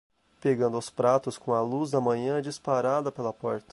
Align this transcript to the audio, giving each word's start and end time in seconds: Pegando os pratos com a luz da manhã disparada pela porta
Pegando 0.41 0.79
os 0.79 0.89
pratos 0.89 1.37
com 1.37 1.53
a 1.53 1.61
luz 1.61 1.91
da 1.91 2.01
manhã 2.01 2.41
disparada 2.41 3.11
pela 3.11 3.31
porta 3.31 3.69